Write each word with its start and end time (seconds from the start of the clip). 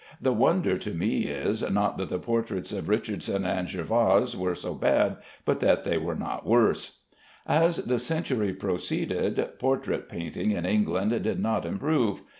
The 0.19 0.33
wonder 0.33 0.79
to 0.79 0.95
me 0.95 1.25
is, 1.27 1.61
not 1.61 1.99
that 1.99 2.09
the 2.09 2.17
portraits 2.17 2.71
of 2.71 2.89
Richardson 2.89 3.45
and 3.45 3.67
Jervas 3.67 4.33
are 4.33 4.55
so 4.55 4.73
bad, 4.73 5.17
but 5.45 5.59
that 5.59 5.83
they 5.83 5.97
are 5.97 6.15
not 6.15 6.43
worse. 6.43 7.01
As 7.45 7.77
the 7.77 7.99
century 7.99 8.51
proceeded, 8.51 9.47
portrait 9.59 10.09
painting 10.09 10.49
in 10.49 10.65
England 10.65 11.11
did 11.21 11.39
not 11.39 11.67
improve. 11.67 12.23